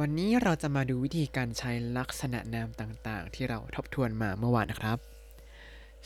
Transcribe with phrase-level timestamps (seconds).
[0.00, 4.98] วันนี้เราจะมาดูวิธีการใช้ลักษณะนามต่างๆ ที่เราทบทวนมาเมื่อวานนะครับ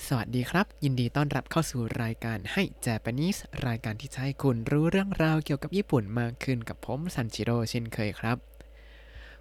[0.07, 8.37] สวัสดีครับ ยินดีต้อนรับเข้าสู่รายการให้ Japanese รายการที่จะให้คุณรู้เรื่องราวเกี่ยวกับญี่ปุ่นมากขึ้นกับผมซันจิโร่เช่นเคยครับ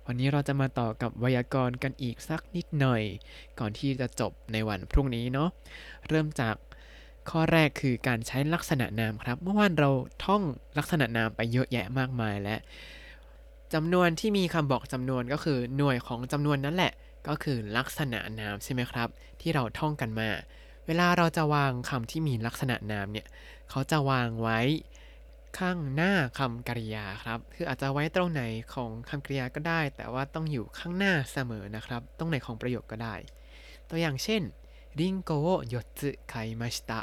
[0.06, 3.02] วันนี้เราจะมาต่อกับไวยากรณ์กันอีกสักนิดหน่อย
[3.60, 5.50] ก่อนที่จะจบในวันพรุ่งนี้เนาะ
[6.08, 6.56] เริ่มจาก
[7.30, 9.90] ข้อแรกคือการใช้ลักษณะนามครับ เมื่อวานเรา
[10.24, 10.44] ท่อง
[10.78, 12.58] ลักษณะนามไปเยอะแยะมากมายและ
[13.74, 16.94] จำนวนที่มีคำบอกจำนวนก็คือหน่วยของจำนวนนั่นแหละ
[17.28, 19.08] ก็คือลักษณะนามใช่ไหมครับ
[19.42, 20.30] ที่เราท่องกันมา
[20.88, 23.28] เวลาเราจะวางคำที่มีลักษณะนามเนี่ย
[23.70, 24.60] เขาจะวางไว้
[25.60, 33.16] ข้างหน้าคำกริยาครับ คืออาจจะไว้ตรงไหนของคำกริยาก็ได้ แต่ว่าต้องอยู่ข้างหน้าเสมอนะครับ ตรงไหนของประโยคก็ได้
[33.90, 34.42] ตัวอย่างเช่น
[35.00, 37.00] ริงโกโอยตสึไคมาชตะ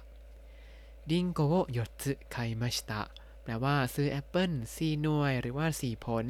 [1.10, 3.00] ริงโกโอยตสึไคมาชตะ
[3.44, 6.24] แปลว่าซื้อแอปเปิล4หน่วย หรือว่า4ผล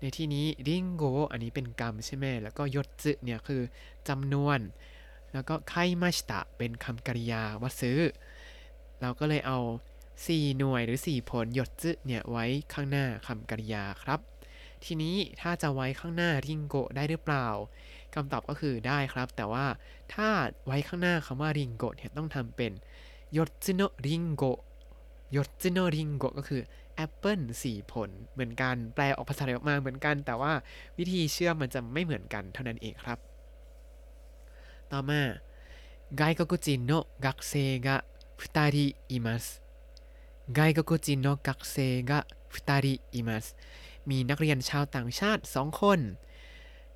[0.00, 3.62] ในที่นี้ริงโกอันนี้เป็นกรรมใช่ไหมแล้วก็ยตสึเนี่ยคือ
[4.08, 4.58] จำนวน
[5.32, 7.98] แล้วก็ไคมาชิตะเป็นคำกริยาว่าซื้อ
[9.00, 9.58] เราก็เลยเอา
[10.08, 14.20] 4หน่วยหรือ4ผลยตสึเนี่ยไว้ข้างหน้าคำกริยาครับ
[14.84, 17.46] ทีนี้ถ้าจะไว้ข้างหน้าริงโกได้หรือเปล่า
[18.14, 19.66] คำตอบก็คือได้ครับ แต่ว่า
[20.14, 20.28] ถ้า
[20.66, 22.72] ไว้ข้างหน้าคำว่าりんご เนี่ยต้องทำเป็น
[23.36, 24.44] 四つのりんご
[25.36, 26.62] 四つのりんご ก็คือ
[26.94, 30.52] แอปเปิลสี่ผล เหมือนกัน แปลออกภาษาไทยออกมาเหมือนกัน แต่ว่า
[30.98, 33.18] วิธีเชื่อมมันจะไม่เหมือนกันเท่านั้นเองครับ
[34.92, 35.20] ต่อมา
[36.16, 36.92] 外国人の
[37.24, 39.44] 学生が二人います
[40.54, 43.46] 外国人の学生が二人います
[44.08, 46.00] มีนักเรียนชาวต่างชาติสองคน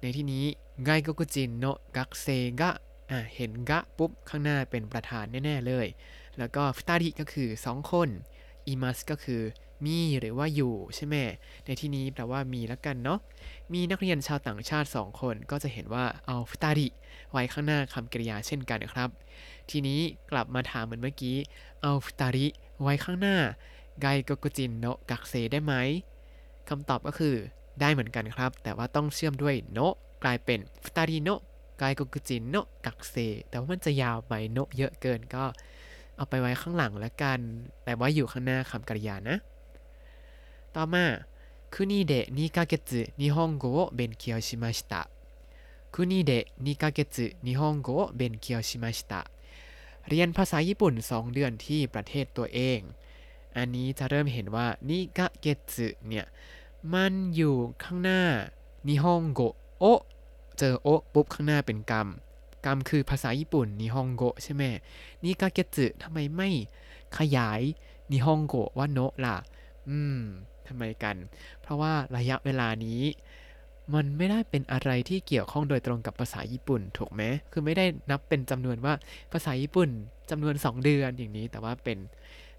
[0.00, 0.44] ในที่นี้
[0.84, 1.64] ไกโกกุจินโน
[1.96, 2.26] กักเซ
[2.60, 2.70] กะ
[3.10, 5.86] อะเห็นกะปุ๊บ ข้างหน้าเป็นประธานแน่ ๆ เลย
[6.38, 8.08] แล้วก็ฟุตาริก็คือ 2 คน
[8.66, 9.42] อิมัสก็คือ
[9.84, 11.16] มีหรือว่าอยู่ใช่ไหม
[11.64, 13.18] ในที่นี้แปลว่ามีแล้วกันเนาะ
[13.72, 16.86] มีนักเรียนชาวต่างชาติ 2 คนก็จะเห็นว่าเอาฟุตาริ
[17.32, 19.08] ไว้ข้างหน้าคำกริยาเช่นกันครับ
[19.70, 20.00] ทีนี้
[20.30, 21.36] กลับมาถามเหมือนเมื่อกี้
[21.82, 22.46] เอาฟุตาริ
[22.82, 23.36] ไว้ข้างหน้า
[24.00, 25.74] 外国人の学生 ได้ไหม
[26.68, 27.34] คำตอบก็คือ
[27.80, 29.78] ได้เหมือนกันครับ แต่ว่าต้องเชื่อมด้วย の
[30.22, 31.28] กลายเป็น 二人の外国人の
[31.78, 33.14] 学生
[33.48, 35.44] แต่ว่ามันจะยาวไป の เยอะเกินก็
[36.17, 37.39] เอาไปไว้ข้างหลังแล้วกัน
[37.83, 39.37] แต่ว่าอยู่ข้างหน้าคำกริยานะ
[40.75, 41.05] ต่อมา
[41.75, 42.73] 国で2ヶ月
[43.17, 45.09] 日本語を勉強しました
[45.91, 49.25] 国で2ヶ月日本語を勉強しました
[50.07, 52.79] เรียนภาษาญี่ปุ่น 2 เดือนที่ประเทศตัวเอง
[53.57, 55.45] อันนี้จะเริ่มเห็นว่านิกะเก
[55.75, 56.25] สึเนี่ย
[56.93, 58.21] มันอยู่ข้างหน้า
[58.87, 59.41] นิฮงโก
[59.79, 59.85] โอ
[60.57, 62.07] เจอโอปุ๊บข้างหน้าเป็นกรรม
[62.64, 64.62] กรรมคือภาษาญี่ปุ่นนิฮงโกใช่ไหม
[65.24, 66.48] นิกะเกสึทำไมไม่
[67.18, 67.60] ขยาย
[68.10, 69.36] นิฮงโกว่าโนะล่ะ
[69.88, 70.20] อืม
[70.66, 71.16] ทำไมกัน
[71.60, 73.00] เพราะว่าระยะเวลานี้
[73.94, 78.94] มันไม่ได้เป็นอะไรที่เกี่ยวข้องโดยตรงกับภาษาญี่ปุ่นถูกไหมคือไม่ได้นับเป็นจำนวนว่า
[79.32, 79.88] ภาษาญี่ปุ่น
[80.30, 81.98] จำนวน 2 เดือนอย่างนี้ แต่ว่าเป็น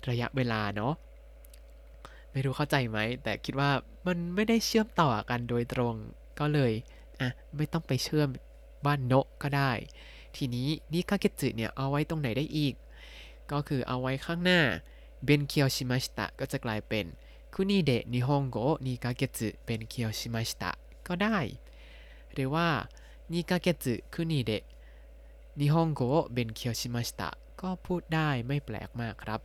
[0.10, 0.94] ระยะเวลาเนาะ
[2.32, 3.72] ไม่รู้เข้าใจไหม แต่คิดว่า
[4.08, 5.94] มันไม่ได้เชื่อมต่อกันโดยตรง
[6.40, 6.72] ก็เลย
[7.20, 8.30] อะ ไม่ต้องไปเชื่อม
[8.85, 9.73] บ้านโนะก็ได้
[10.37, 12.75] ทีนี้นิคาเกจิเนี่ยเอาไว้ตรงไหนได้อีก
[13.51, 14.61] ก็คือเอาไว้ข้างหน้า
[15.25, 17.07] เบนเคียวชิมาชิตะก็จะกลายเป็น
[17.55, 20.71] คุนิเดะนิฮงโกนิคาเกจิเบนเคียวชิมาชิตะ
[21.07, 21.39] ก็ได้
[22.33, 22.69] หรือว่า
[23.33, 24.63] นิคาเกจิคุนิเดะ
[25.59, 26.03] นิฮงโก
[26.33, 27.29] เบนเคียวชิมาชิตะ
[27.61, 29.41] ก็พูดได้ไม่แปลกมากครับ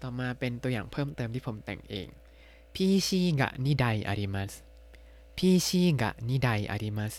[0.00, 2.08] ต่อมาเป็นตัวอย่างเพิ่มเติมที่ผมแต่งเอง
[2.74, 3.08] PC
[3.40, 4.50] が2台あります
[5.36, 5.68] PC
[6.00, 7.12] が2台あります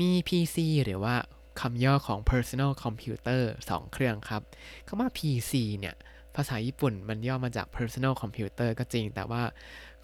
[0.00, 1.14] มี PC หรือว่า
[1.60, 4.42] คำย่อของ personal computer 2 เครื่องครับ
[4.88, 5.94] คำว่า PC เนี่ย
[6.36, 9.42] ภาษาญี่ปุ่นมันย่อมาจาก personal computer ก็จริง แต่ว่า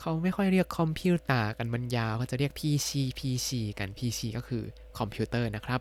[0.01, 4.63] เขาไม่ค่อยเรียกคอมพิวเตอร์กันมันยาวเขาจะเรียก PC PC กัน PC ก็คือ
[4.99, 5.81] คอมพิวเตอร์นะครับ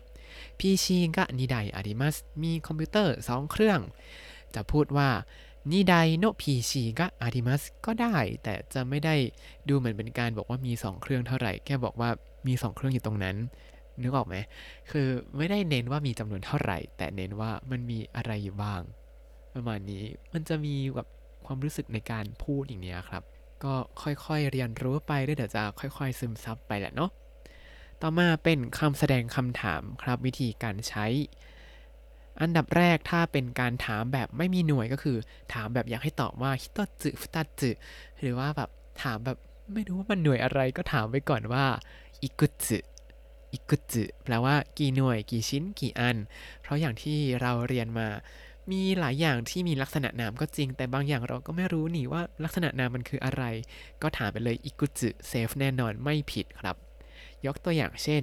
[0.60, 3.80] PC ก็นิไดอาริมัสมีคอมพิวเตอร์ 2 เครื่อง
[4.54, 5.08] จะพูดว่า
[5.70, 9.14] นิไดโน PC ก็อาริมัสก็ได้ แต่จะไม่ได้
[9.68, 12.10] ดูเหมือนเป็นการบอกว่ามี 2 เครื่องเท่าไหร่ แค่บอกว่า
[12.46, 13.36] มี 2 เครื่องอยู่ตรงนั้น
[14.02, 14.36] นึกออกไหม
[14.90, 18.82] คือไม่ได้เน้นว่ามีจำนวนเท่าไหร่ แต่เน้นว่ามันมีอะไรอยู่บ้าง
[19.54, 21.08] ประมาณนี้มันจะมีแบบ
[21.46, 23.22] ความรู้สึกในการพูดอย่างนี้ครับ
[23.64, 27.10] ก็ค่อยๆเรียนรู้ไปด้วยเดี๋ยวจะค่อยๆ ซึมซับไปแหละเนาะ
[28.02, 31.06] ต่อมาเป็นคำแสดงคำถามครับวิธีการใช้
[32.40, 35.16] อันดับแรกถ้าเป็นการถามแบบไม่มีหน่วยก็คือ
[35.54, 37.70] ถามแบบอยากให้ตอบว่าฮิโตจึฟุตาจึ
[38.20, 38.70] หรือว่าแบบ
[39.02, 39.38] ถามแบบ
[39.72, 41.64] ไม่รู้ว่ามันหน่วยอะไรก็ถามไว้ก่อนว่า
[42.22, 42.78] อิกุจึ
[43.52, 46.16] อิกุจึแปลว่ากี่หน่วย กี่ชิ้น กี่อัน
[46.60, 48.08] เพราะอย่างที่เราเรียนมา
[48.70, 53.44] มีหลายอย่างที่มีลักษณะนามก็จริง แต่บางอย่างเราก็ไม่รู้นี่ว่าลักษณะนามมันคืออะไร
[54.02, 56.76] ก็ถามไปเลยอิกุจึเซฟแน่นอนไม่ผิดครับ
[57.46, 58.22] ยกตัวอย่างเช่น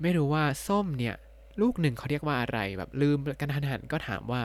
[0.00, 1.14] ไม่รู้ว่าส้มเนี่ย
[1.60, 4.42] ลูกหนึ่งเขาเรียกว่าอะไรแบบลืมกันทันหันก็ถามว่า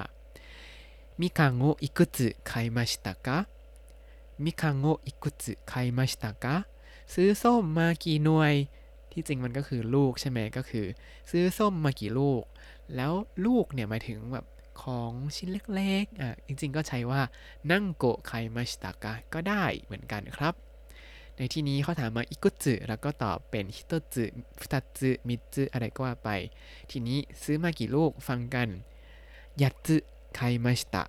[1.19, 3.37] มิคังโออิกุสึไคมาชิตะกะ
[4.43, 6.55] มิคังโออิกุสึไคมาชิตะกะ
[7.13, 8.53] ซื้อส้มมากี่หน่วย
[9.19, 10.85] ที่จริงมันก็คือลูกใช่ไหมก็คือ
[11.31, 12.43] ซื้อส้มมากี่ลูก
[12.95, 13.11] แล้ว
[13.45, 14.45] ลูกเนี่ยหมายถึงแบบ
[14.81, 17.21] ของชิ้นเล็กๆอะจริงๆก็ใช้ว่า
[17.71, 20.53] นั่งโกะไคมาชิตากะก็ได้เหมือนกันครับ
[21.37, 24.25] ในที่นี้เขาถามมาอิกุจึแล้วก็ตอบเป็นฮิโตจึ
[24.59, 26.29] ฟุตจึมิจึอะไรก็ว่าไป
[26.91, 28.67] ทีนี้ซื้อมากี่ลูกฟังกัน
[29.61, 29.97] ยัตจึ
[30.35, 31.03] ไคมาชิตะ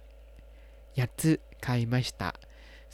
[0.99, 1.33] ยัตจึ
[1.65, 2.31] ไคมาชิตะ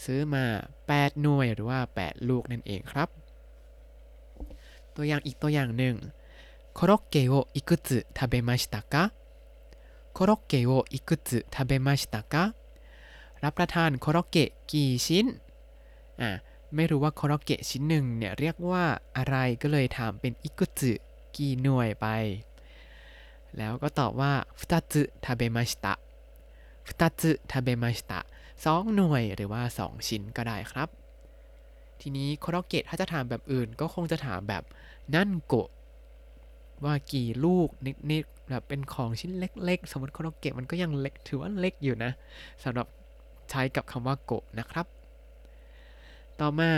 [0.05, 0.44] ซื้อมา
[0.84, 3.08] 8 หน่วยหรือว่า 8 ลูกนั่นเองครับ
[4.96, 5.96] ตัวอย่างอีกตัวอย่างหนึ่ง
[6.75, 9.05] โคโรเกะโออิกุจึทาเบมาชิตะกะ
[10.12, 12.44] โคโรเกะโออิกุสึทาเบมาชิตะกะ
[13.43, 15.26] รับประทานโคโรเกะกี่ชิ้น
[16.20, 16.31] อ่า
[16.75, 18.85] ไม่รู้ว่าโคโรเกะชิ้นหนึ่งเนี่ยเรียกว่า
[19.17, 20.93] อะไรก็เลยถามเป็นอิกุสึ
[21.37, 22.06] กี่หน่วยไป
[23.56, 25.94] แล้วก็ตอบว่าฟุตาสึทาเบมาชิตะ
[26.87, 28.20] 二つ食べました
[28.64, 30.88] สองหน่วยหรือว่า2ชิ้นก็ได้ครับ
[32.00, 34.62] ทีนี้ コロッケ ถ้าจะถามแบบอื่น ก็คงจะถามแบบ
[35.14, 35.69] 何個
[36.85, 37.69] ว่ากี่ลูก
[38.11, 42.11] นิดๆแบบเป็นของชิ้นเล็ก ๆ สมมติ コロッケ มันก็ยังเล็กถือว่าเล็กอยู่นะ
[42.64, 42.87] สำหรับ
[43.50, 44.87] ใช้กับคำว่า 個 นะครับ
[46.41, 46.70] ต่อมา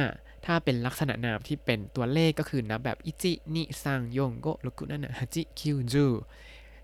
[0.44, 6.06] ถ้าเป็นลักษณะนามที่เป็นตัวเลขก็คือนับแบบ いちにさんよんごろくななはちきゅうじゅう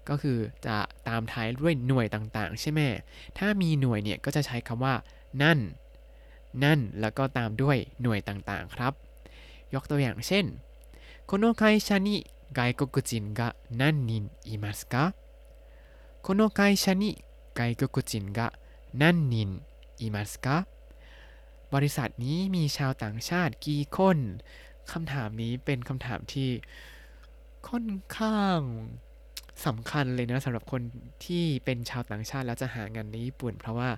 [0.09, 0.77] ก็คือจะ
[1.09, 2.81] ตามท้ายด้วยหน่วยต่างๆ ใช่ไหม
[3.39, 4.95] ถ้ามีหน่วยเนี่ยก็จะใช้คำว่า
[5.43, 5.59] นั่น
[6.64, 8.94] นั่นแล้วก็ตามด้วยหน่วยต่างๆครับ
[9.74, 10.46] ยกตัวอย่างเช่น
[11.30, 12.10] この会社に
[12.54, 15.14] 外国人が何人いますか
[16.22, 17.24] この会社に
[17.54, 18.54] 外国人が
[18.94, 19.62] 何人
[20.00, 20.68] いますか
[21.74, 24.18] บริษัทนี้มีชาวต่างชาติกี่คน
[24.92, 26.50] คำถามนี้เป็นคำถามที่
[27.68, 27.88] ค่อน
[28.18, 28.60] ข้าง
[29.67, 30.83] สำคัญเลยนะสำหรับคน
[31.25, 33.91] ที่เป็นชาวต่างชาติแล้วจะหางานในญี่ปุ่น เพราะว่า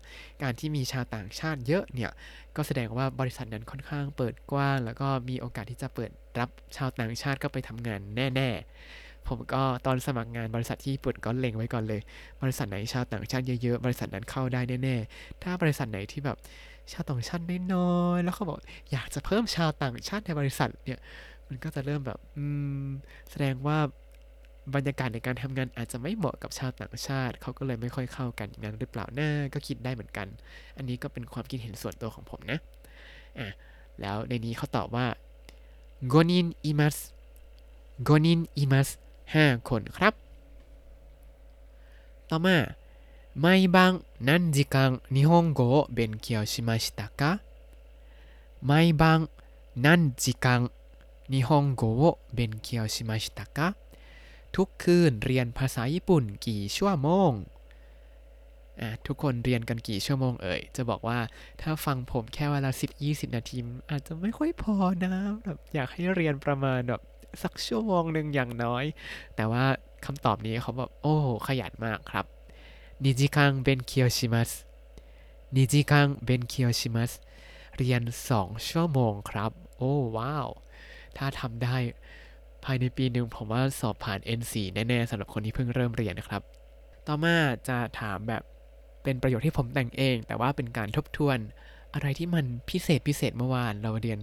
[0.42, 2.10] การที่มีชาวต่างชาติเยอะเนี่ย
[2.56, 8.48] ก็แสดงว่าบริษัทนั้นค่อนข้างเปิดกว้าง แล้วก็มีโอกาสที่จะเปิดรับชาวต่างชาติก็ไปทำงานแน่
[8.88, 12.00] ๆ ผมก็ตอนสมัครงานบริษัทที่ญี่ปุ่นก็เล็งไว้ก่อนเลย
[12.42, 16.36] บริษัทไหนชาวต่างชาติเยอะๆบริษัทนั้นเข้าได้แน่ๆถ้าบริษัทไหนที่แบบ
[16.92, 18.58] ชาวต่างชาติน้อยๆแล้วเขาบอก
[18.92, 20.98] อยากจะเพิ่มชาวต่างชาติในบริษัทเนี่ย
[21.48, 22.18] มันก็จะเริ่มแบบ
[23.30, 23.78] แสดงว่า
[24.75, 30.27] บรรยากาศในการทำงานอาจจะไม่เหมาะกับชาวต่างชาติ เขาก็เลยไม่ค่อยเข้ากันอย่างนั้นหรือเปล่าน่าก็คิดได้เหมือนกัน
[30.77, 32.59] อันนี้ก็เป็นความคิดเห็นส่วนตัวของผมนะ
[33.39, 33.47] อ่ะ
[34.01, 35.07] แล้วในนี้เขาตอบว่า
[36.11, 36.31] 5人
[36.67, 36.95] います
[38.07, 38.27] 5人
[38.59, 38.87] います
[39.33, 40.13] 5คนครับ
[42.29, 42.57] ต่อมา
[43.43, 43.77] 毎晩
[44.19, 47.41] 何時間日本語を勉強しましたか
[48.61, 49.29] 毎晩
[49.77, 50.71] 何時間
[51.29, 53.75] 日本語を勉強しましたか
[54.56, 57.32] ทุกคืนเรียนภาษาญี่ปุ่นกี่ชั่วโมง
[58.80, 61.18] อะทุกคนเรียนกันกี่ชั่วโมงเอ่ย จะบอกว่า
[61.60, 63.56] ถ้าฟังผมแค่เวลา10 20 นาที
[63.90, 64.74] อาจจะไม่ค่อยพอ
[65.04, 65.14] นะ
[65.44, 67.02] แบบอยากให้เรียนประมาณแบบ
[67.42, 68.84] สักชั่วโมงหนึ่งอย่างน้อย
[69.36, 69.64] แต่ว่า
[70.04, 71.16] คำตอบนี้เขาแบบโอ้
[71.46, 72.26] ขยันมากครับ
[73.04, 74.50] นิจิคังเบนเคียวชิมัส
[75.56, 77.12] นิจิคังเบนเคียวชิมัส
[77.76, 78.02] เรียน
[78.34, 80.48] 2 ชั่วโมงครับ โอ้ว้าว
[81.16, 81.76] ถ้าทำได้
[82.64, 86.42] ภายในปีหนึ่งผมว่าสอบผ่าน N4 แน่ๆสำหรับคนที่เพิ่งเริ่มเรียนนะครับ
[87.06, 87.36] ต่อมา
[87.68, 88.42] จะถามแบบ
[89.02, 91.38] เป็นประโยชน์ที่ผมแต่งเอง แต่ว่าเป็นการทบทวน
[91.94, 94.18] อะไรที่มันพิเศษพิเศษเมื่อวานเราเรียน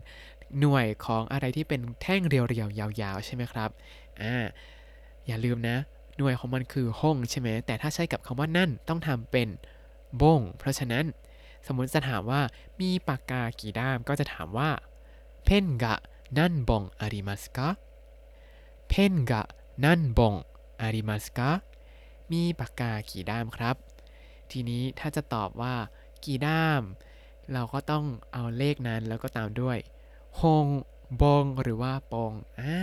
[0.59, 3.69] หน่วยของอะไรที่เป็นแท่งเรียวๆยาวๆ ใช่ไหมครับ
[4.21, 4.35] อ่า
[5.27, 5.77] อย่าลืมนะ
[6.17, 9.47] หน่วยของมันคือห้องใช่ไหมแต่ถ้าใช้กับคำว่านั่นต้องทำเป็น
[10.21, 11.05] บงเพราะฉะนั้น
[11.67, 12.41] สมมติจะถามว่า
[12.81, 14.69] มีปากกากี่ด้ามก็จะถามว่า
[15.45, 15.95] เพนกะ
[16.37, 17.69] นั่นบงอาริมัสกะ
[18.93, 19.43] เพนกะ
[19.85, 20.33] นั่นบง
[20.81, 21.51] อาริมัสกะ
[22.31, 23.75] มีปากกากี่ด้ามครับ
[24.51, 25.75] ทีนี้ถ้าจะตอบว่า
[26.25, 26.81] กี่ด้าม
[27.53, 29.77] เราก็ต้องเอาเลขนั้นแล้วก็ตามด้วย
[30.39, 30.67] ฮง
[31.21, 32.79] บงหรือว่าปงอ่า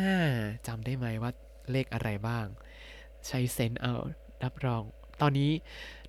[0.66, 1.32] จำได้ไหมว่า
[1.70, 2.46] เลขอะไรบ้าง
[3.26, 3.94] ใช้เซนเอา
[4.44, 4.82] รับรอง
[5.20, 5.50] ตอนนี้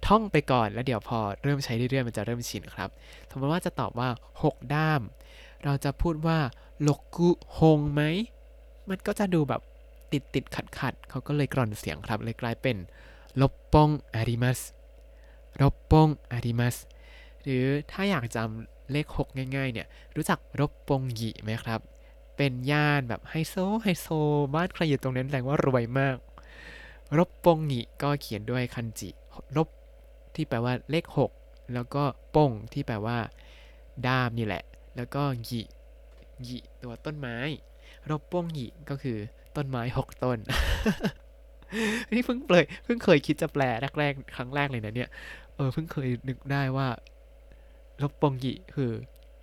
[0.07, 2.89] ท่องไปก่อนแล้วเดี๋ยวพอเริ่มใช้เรื่อยๆมันจะเริ่มชินครับ
[3.29, 4.09] สมมติว่าจะตอบว่า
[4.41, 5.01] 6 ด้าม
[5.63, 6.39] เราจะพูดว่า
[6.87, 8.01] ลกุฮงไหม
[8.89, 9.61] มันก็จะดูแบบ
[10.13, 12.77] ติดติดขัดขัดเขาก็เลยกร่อนเสียงครับ เลยกลายเป็น
[13.41, 14.59] ลบปงอาริมัส
[15.61, 16.75] ลบปงอาริมัส
[17.43, 21.79] หรือถ้าอยากจำเลข 6 ง่ายๆ เนี่ย รู้จักรบปงหยิไหมครับ
[22.37, 24.07] เป็นย่านแบบไฮโซไฮโซ
[24.53, 26.15] บ้านใครอยู่ตรงนั้นแสดงว่ารวยมาก
[27.17, 29.09] รบปงหยิก็เขียนด้วยคันจิ
[29.57, 29.67] รบ
[30.35, 31.05] ที่แปลว่าเลข
[31.39, 32.03] 6 แล้วก็
[32.35, 33.17] ปงที่แปลว่า
[34.07, 34.63] ด้ามนี่แหละ
[34.95, 35.61] แล้วก็หยิ
[36.43, 37.37] หยิตัวต้นไม้
[38.09, 39.17] รบป้งหยิก็คือ
[39.57, 40.37] ต้นไม้หกต้น
[42.11, 43.63] นี่เพิ่งเปลยเพิ่งเคยคิดจะแปล
[43.99, 45.09] แรกๆครั้งแรกเลยนะเนี่ย
[45.55, 46.87] เออเพิ่งเคยนึกได้ว่า
[48.01, 48.91] รบปงหยิคือ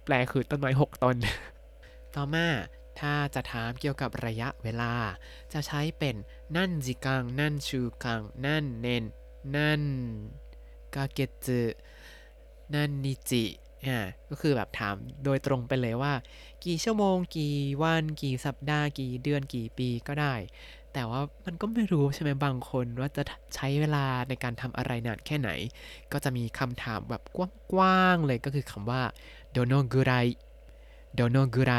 [0.05, 1.17] แปลคือต้นไม้หกต้น
[2.15, 2.49] ต่อมา
[3.01, 4.93] ถ้าจะถามเกี่ยวกับระยะเวลา
[5.53, 6.17] จะใช้เป็น
[6.57, 9.05] นั่นจิกัง นั่นชูกัง นั่นเนน
[9.57, 9.83] นั่น
[10.95, 11.63] กาเกจึ
[12.75, 13.45] นั่นนิจิ
[13.85, 13.99] อ่า
[14.31, 16.13] ก็คือแบบถามโดยตรงไปเลยว่า
[16.65, 20.35] กี่ชั่วโมง กี่วัน กี่สัปดาห์ กี่เดือนกี่ปีก็ได้
[20.99, 23.23] แต่ว่ามันก็ไม่รู้ใช่ไหมบางคนว่าจะ
[23.55, 25.51] ใช้เวลาในการทำอะไรนานแค่ไหน
[26.13, 27.23] ก็จะมีคำถามแบบ
[27.73, 29.03] กว้างๆเลยก็คือคำว่า
[29.53, 30.13] โดโนกุไร
[31.15, 31.73] โดโนกุไร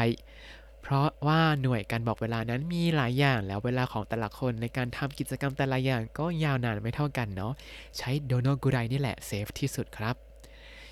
[0.82, 7.52] เพราะว่าหน่วยการบอกเวลานั้นมีหลายอย่างแล้วเวลาของแต่ละคนในการทำกิจกรรมแต่ละอย่างก็ยาวนานไม่เท่ากันเนาะ
[7.98, 10.27] ใช้โดโนกุไรนี่แหละเซฟที่สุดครับ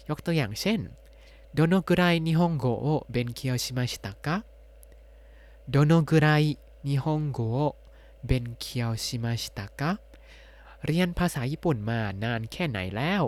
[0.09, 0.79] ยกตัวอย่างเช่น
[1.53, 4.45] どのくらい日本語を勉強しましたか
[5.69, 7.75] どのくらい日本語を
[8.25, 9.99] 勉強しましたか
[10.85, 13.23] เรียนภาษาญี่ปุ่นมานานแค่ไหนแล้ว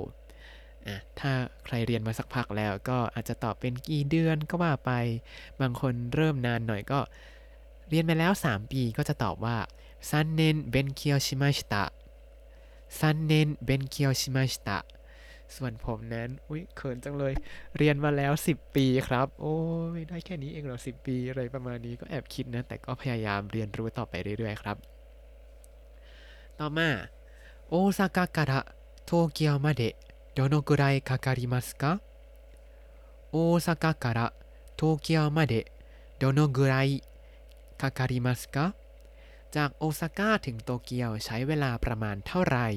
[0.87, 1.31] อ่ะถ้า
[1.63, 4.91] ใครเรียนมาสักพักแล้วก็อาจจะตอบเป็นกี่เดือนก็ว่าไป
[5.61, 6.99] บางคนเริ่มนานหน่อยก็
[7.89, 9.57] เรียนมาแล้ว 3 ปีก็จะตอบว่า
[10.09, 11.83] ซันเนนเบนเคียวชิมาชิตะ
[12.99, 14.77] ซันเนนเบนเคียวชิมาชิตะ
[15.55, 17.33] ส่วนผมนั้น อุ้ยเขินจังเลย
[17.77, 19.55] เรียนมาแล้ว 10 ปีครับ โอ้
[19.97, 24.77] ยได้แค่นี้เองเหรอ 10 ปี อะไรประมาณนี้ก็แอบคิดนะ แต่ก็พยายามเรียนรู้ต่อไปเรื่อยๆครับ
[26.59, 26.89] ต่อมา
[27.69, 28.53] โอซาก้าから
[29.09, 29.81] 東京まで
[30.35, 32.01] どのくらいかかりますか
[33.31, 34.33] 大阪から
[34.79, 35.71] 東京まで
[36.19, 37.03] どのくらい
[37.77, 38.75] かかりますか
[39.51, 42.67] จากโอซาก้าถึงโตเกียวใช้เวลาประมาณเท่าไหร่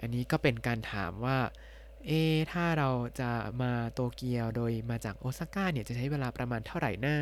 [0.00, 1.38] อันนี้ก็เป็นการถามว่า
[2.06, 2.10] เอ
[2.52, 2.90] ถ้าเรา
[3.20, 3.30] จะ
[3.62, 7.16] มาโตเกียวโดยมาจากโอซาก้าเนี่ยจะใช้เวลาประมาณเท่าไหร่นะ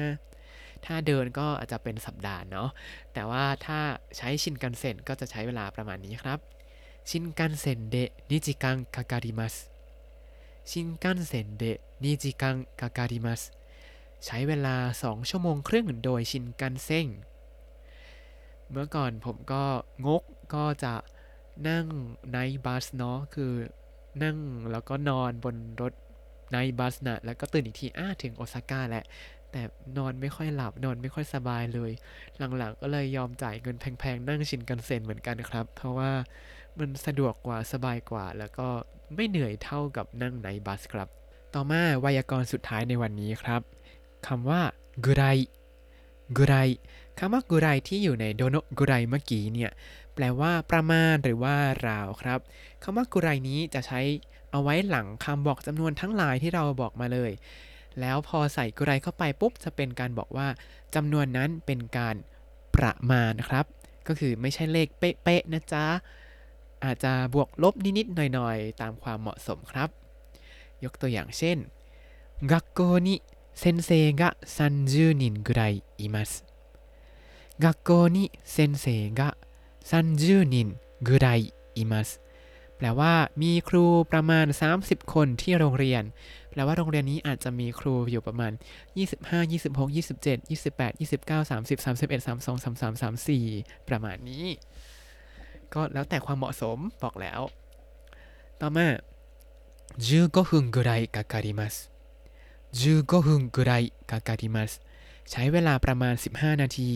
[0.85, 2.69] ถ้าเดินก็อาจจะเป็นสัปดาห์เนาะ
[3.13, 3.79] แต่ว่าถ้า
[4.17, 6.39] ใช้ชินกันเซ็นก็จะใช้เวลาประมาณนี้ครับ
[7.11, 7.97] ชินกันเซ็นเด
[8.31, 9.55] นิจิกังคาการิมัส
[10.71, 11.65] ชินกันเซ็นเด
[12.05, 13.43] นิจิกังคาการิมัส
[14.25, 17.07] ใช้เวลา 2 ชั่วโมงครึ่งโดยชินกันเซ็ง
[18.71, 19.63] เมื่อก่อนผมก็
[20.07, 20.23] งก
[20.55, 20.95] ก็จะ
[21.69, 21.87] นั่ง
[22.31, 23.53] night bus เนาะคือ
[24.23, 24.37] นั่ง
[24.73, 25.93] แล้วก็นอนบนรถ
[26.51, 29.05] night bus นะแล้วก็ตื่นอีกทีอ้าถึงโอซาก้าแหละ
[29.53, 29.63] แต่
[29.99, 31.91] นอนไม่ค่อยหลับนอนไม่ค่อยสบายเลย
[32.59, 36.11] หลังๆก็เลยยอมจ่ายเงินแพงๆ นั่งชินกันเซ็งเหมือนกันครับ เพราะว่า
[36.79, 38.69] มันสะดวกกว่าสบายกว่า แล้วก็
[39.15, 41.09] ไม่เหนื่อยเท่ากับนั่ง night bus ครับ
[41.55, 43.61] ต่อมาไวยากรณ์สุดท้ายในวันนี้ครับ
[44.27, 44.61] คำว่า
[45.05, 45.25] กุไร
[46.37, 46.55] กุไร
[47.19, 49.71] คำว่ากุไรที่อยู่ในโดโนกุไรเมื่อกี้เนี่ย
[50.18, 51.56] แปลว่าประมาณหรือว่า
[51.88, 52.40] ราวครับ
[52.84, 54.00] คำว่ากุไรนี้จะใช้
[54.52, 57.32] เอาไว้หลังคำบอกจำนวนทั้งหลายที่เราบอกมาเลย
[58.00, 60.48] แล้วพอใส่กุไรเข้าไปปุ๊บ จะเป็นการบอกว่า
[60.96, 62.16] จำนวนนั้นเป็นการ
[62.76, 63.66] ประมาณครับ
[64.08, 65.86] ก็คือไม่ใช่เลขเป๊ะๆนะจ๊ะ
[66.84, 69.90] อาจจะบวกลบนิดๆหน่อยๆ ตามความเหมาะสมครับ
[70.84, 71.58] ยกตัวอย่างเช่น
[72.52, 73.10] 学校に
[73.62, 74.22] 先生が
[74.58, 76.44] 30人ぐらいいます
[77.64, 79.22] 学校に先生が
[79.92, 82.24] 30人ぐらいいます
[82.78, 84.46] แปลว่ามีครูประมาณ
[84.80, 86.04] 30 คนที่โรงเรียน
[86.50, 88.52] แปลว่าโรงเรียนนี้อาจจะมีครูอยู่ประมาณ
[88.96, 92.96] 25 26 27 28 29 30 31 32 33
[93.42, 94.46] 34 ประมาณนี้
[95.74, 97.42] ก็แล้วแต่ความเหมาะสมบอกแล้ว
[98.62, 98.88] ต่อมา
[99.98, 101.74] 15分ぐらいかかります
[102.74, 104.82] 15分ぐらいかかります
[105.32, 106.92] ใช้เวลาประมาณ 15 นาที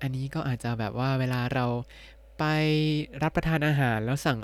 [0.00, 1.66] อันนี้ก็อาจจะแบบว่าเวลาเรา
[2.39, 2.43] ไป
[3.23, 4.39] รับประทานอาหารแล้วสั่ง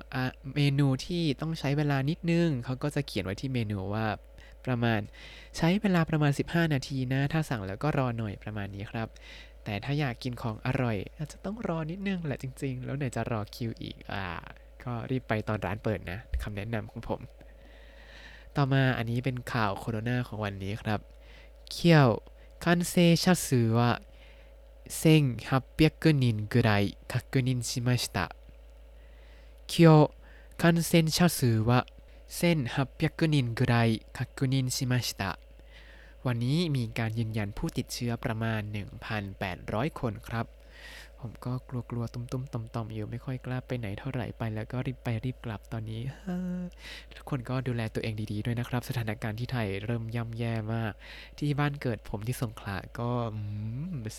[0.55, 4.07] เมนูที่ต้องใช้เวลานิดนึง เขาก็จะเขียนไว้ที่เมนูว่า
[4.65, 4.99] ประมาณ
[5.57, 9.07] ใช้เวลาประมาณ 15 นาทีนะ ถ้าสั่งแล้วก็รอหน่อยประมาณนี้ครับ
[9.63, 14.25] แต่ถ้าอยากกินของอร่อย อาจจะต้องรอนิดนึงแหละจริง ๆ แล้วไหนจะรอคิวอีกอ่า
[14.83, 17.19] ก็รีบไปตอนร้านเปิดนะคำแนะนำของผม
[18.55, 20.99] ต่อมาอันนี้เป็นข่าวโคโรนาของวันนี้ครับ
[21.71, 22.09] เคียว
[22.63, 23.91] คันเซชาสือว่า
[24.88, 28.34] 1800人ぐらい確認しました。
[29.68, 30.10] 今日、
[30.56, 31.86] 感染者数は
[32.28, 35.38] 1800人ぐらい確認しました。
[36.24, 38.60] วันนี้มีการยืนยันผู้ติดเชื้อประมาณ
[39.32, 40.46] 1,800 คนครับ
[41.23, 46.01] ผมก็กลัวๆ ตุ้มๆ ต่อมๆ อยู่ไม่ค่อยกล้าไปไหนเท่าไหร่ไปแล้วก็รีบไปรีบกลับตอนนี้
[47.15, 50.93] ทุกคนก็ดูแลตัวเองดีๆ ด้วยนะครับ สถานการณ์ที่ไทยเริ่มย่ำแย่มาก
[51.37, 53.09] ที่บ้านเกิดผมที่สงขลาก็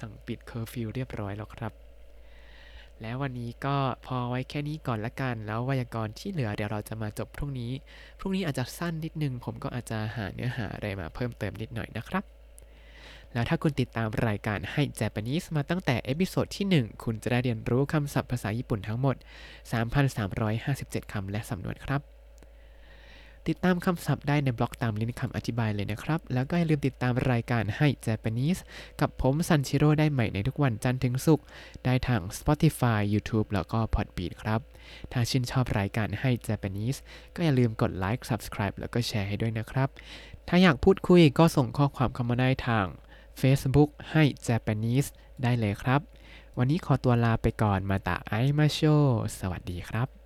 [0.00, 1.72] สั่งปิดเคอร์ฟิวเรียบร้อยแล้วครับ
[3.02, 7.72] แล้ววันนี้ก็พอไว้แค่นี้ก่อนละกัน แล้วไวยากรณ์ที่เหลือเดี๋ยวเราจะมาจบพรุ่งนี้
[8.18, 12.33] พรุ่งนี้อาจจะสั้นนิดนึง ผมก็อาจจะหาเนื้อหาอะไรมาเพิ่มเติมนิดหน่อยนะครับ
[13.34, 19.16] แล้วถ้าคุณติดตามรายการให้ Japanese มาตั้งแต่เอพิโซดที่ 1 คุณจะได้เรียนรู้คำศัพท์ภาษาญี่ปุ่นทั้งหมด
[20.34, 22.02] 3,357 คำและสำนวนครับ
[23.50, 28.60] ติดตามคำศัพท์ได้ในบล็อกตามลิงก์คำอธิบายเลยนะครับ แล้วก็อย่าลืมติดตามรายการให้ Japanese
[29.00, 31.46] กับผมซันชิโร่ได้ใหม่ในทุกวันจันทร์ถึงศุกร์
[31.84, 34.60] ได้ทาง Spotify YouTube แล้วก็ Podbean ครับ
[35.12, 36.98] ถ้าชื่นชอบรายการให้ Japanese
[37.34, 39.88] ก็อย่าลืมกดไลค์ Subscribe แล้วก็แชร์ให้ด้วยนะครับ
[40.48, 42.86] ถ้าอยากพูดคุยก็ส่งข้อความเข้ามาได้ทาง
[43.40, 45.08] Facebook ให้ Japanese
[45.42, 46.00] ได้เลยครับ
[46.58, 48.80] วันนี้ขอตัวลาไปก่อนมาตาไอมาโช
[49.38, 50.23] สวัสดีครับ